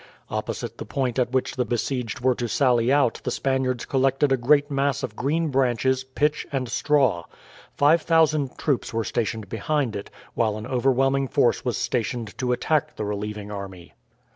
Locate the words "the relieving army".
12.95-13.93